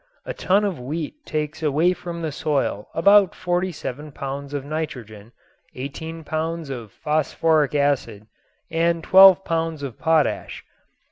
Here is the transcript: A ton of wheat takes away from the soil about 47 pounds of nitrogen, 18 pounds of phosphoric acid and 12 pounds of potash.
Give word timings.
A 0.25 0.33
ton 0.33 0.65
of 0.65 0.79
wheat 0.79 1.23
takes 1.27 1.61
away 1.61 1.93
from 1.93 2.23
the 2.23 2.31
soil 2.31 2.89
about 2.95 3.35
47 3.35 4.13
pounds 4.13 4.51
of 4.51 4.65
nitrogen, 4.65 5.31
18 5.75 6.23
pounds 6.23 6.71
of 6.71 6.91
phosphoric 6.91 7.75
acid 7.75 8.25
and 8.71 9.03
12 9.03 9.45
pounds 9.45 9.83
of 9.83 9.99
potash. 9.99 10.65